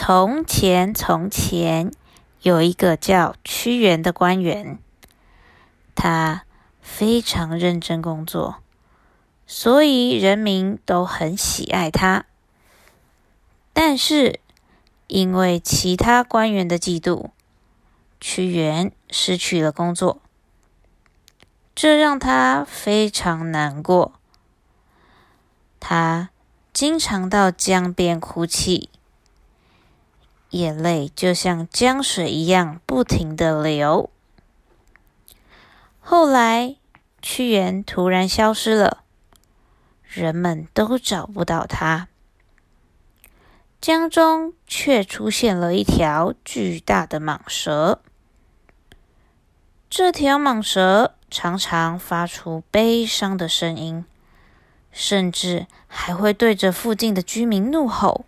[0.00, 1.90] 从前，从前
[2.42, 4.78] 有一个叫屈原的官员，
[5.96, 6.44] 他
[6.80, 8.62] 非常认真工作，
[9.44, 12.26] 所以人民都很喜爱他。
[13.72, 14.38] 但是，
[15.08, 17.30] 因为其他官员的嫉妒，
[18.20, 20.20] 屈原失去了工作，
[21.74, 24.12] 这让他非常难过。
[25.80, 26.30] 他
[26.72, 28.90] 经常到江边哭泣。
[30.50, 34.10] 眼泪就像江水一样不停的流。
[36.00, 36.76] 后来，
[37.20, 39.04] 屈原突然消失了，
[40.02, 42.08] 人们都找不到他。
[43.80, 48.00] 江中却出现了一条巨大的蟒蛇。
[49.90, 54.04] 这条蟒蛇常常发出悲伤的声音，
[54.90, 58.24] 甚至还会对着附近的居民怒吼。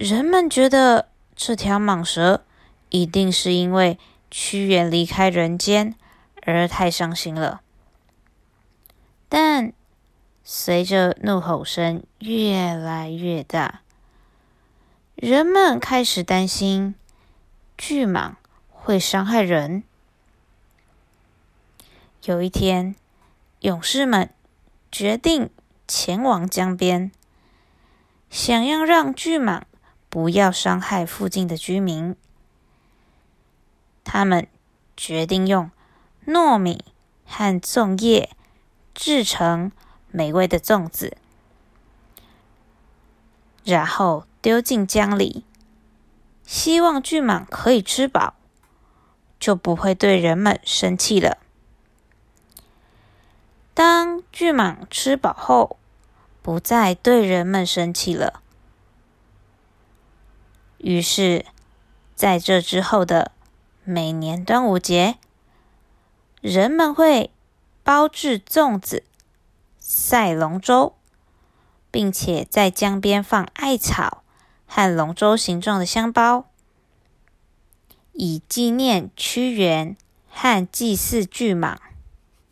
[0.00, 2.42] 人们觉得这条蟒蛇
[2.88, 3.98] 一定是因为
[4.30, 5.94] 屈原离开人间
[6.40, 7.60] 而太伤心了。
[9.28, 9.74] 但
[10.42, 13.82] 随着怒吼声越来越大，
[15.16, 16.94] 人们开始担心
[17.76, 18.36] 巨蟒
[18.70, 19.82] 会伤害人。
[22.24, 22.94] 有一天，
[23.60, 24.30] 勇士们
[24.90, 25.50] 决定
[25.86, 27.12] 前往江边，
[28.30, 29.64] 想要让巨蟒。
[30.10, 32.14] 不要伤害附近的居民。
[34.04, 34.48] 他们
[34.96, 35.70] 决定用
[36.26, 36.84] 糯米
[37.24, 38.30] 和粽叶
[38.92, 39.70] 制成
[40.10, 41.16] 美味的粽子，
[43.64, 45.44] 然后丢进江里，
[46.44, 48.34] 希望巨蟒可以吃饱，
[49.38, 51.38] 就不会对人们生气了。
[53.72, 55.78] 当巨蟒吃饱后，
[56.42, 58.42] 不再对人们生气了。
[60.82, 61.44] 于是，
[62.14, 63.32] 在这之后的
[63.84, 65.16] 每年端午节，
[66.40, 67.30] 人们会
[67.84, 69.04] 包制粽子、
[69.78, 70.94] 赛龙舟，
[71.90, 74.22] 并且在江边放艾草
[74.66, 76.46] 和龙舟形状的香包，
[78.12, 79.94] 以纪念屈原
[80.30, 81.76] 和祭祀巨蟒。